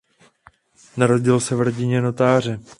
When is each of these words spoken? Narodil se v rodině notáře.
Narodil 0.97 1.39
se 1.39 1.55
v 1.55 1.61
rodině 1.61 2.01
notáře. 2.01 2.59